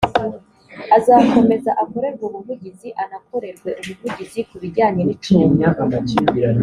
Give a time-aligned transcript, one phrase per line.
[0.97, 5.63] azakomeza akorerwe ubuvugizi anakorerwe ubuvugizi ku bijyanye n’icumbi